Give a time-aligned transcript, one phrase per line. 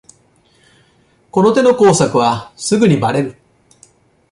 [1.29, 3.35] この手の工作はすぐにバレる